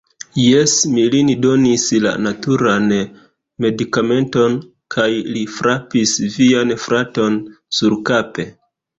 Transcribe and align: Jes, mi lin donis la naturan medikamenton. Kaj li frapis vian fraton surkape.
Jes, 0.41 0.71
mi 0.91 1.01
lin 1.15 1.27
donis 1.41 1.81
la 2.05 2.13
naturan 2.27 2.87
medikamenton. 3.65 4.55
Kaj 4.95 5.05
li 5.35 5.43
frapis 5.57 6.15
vian 6.37 6.73
fraton 6.87 7.37
surkape. 7.81 8.47